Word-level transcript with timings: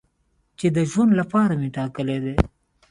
چې 0.59 0.67
د 0.75 0.77
ژوند 0.91 1.11
لپاره 1.19 1.53
مې 1.59 1.69
ټاکلی 1.77 2.17
دی. 2.23 2.35